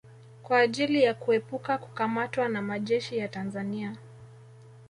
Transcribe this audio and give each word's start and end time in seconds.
Kwa 0.43 0.59
ajili 0.59 1.03
ya 1.03 1.13
kuepuka 1.13 1.77
kukamatwa 1.77 2.47
na 2.49 2.61
majeshi 2.61 3.17
ya 3.17 3.27
Tanzania 3.27 3.95